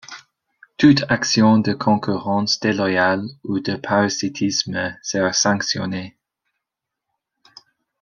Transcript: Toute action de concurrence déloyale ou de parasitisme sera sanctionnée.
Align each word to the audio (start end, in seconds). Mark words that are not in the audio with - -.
Toute 0.77 1.03
action 1.09 1.59
de 1.59 1.73
concurrence 1.73 2.59
déloyale 2.59 3.23
ou 3.43 3.59
de 3.59 3.75
parasitisme 3.75 4.95
sera 5.03 5.31
sanctionnée. 5.31 6.17